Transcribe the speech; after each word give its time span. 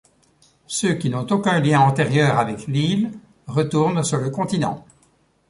Ceux 0.65 0.95
qui 0.95 1.11
n’ont 1.11 1.27
aucun 1.29 1.59
lien 1.59 1.81
antérieur 1.81 2.39
avec 2.39 2.65
l’île 2.65 3.11
retournent 3.45 4.03
sur 4.03 4.17
le 4.17 4.31
continent. 4.31 4.83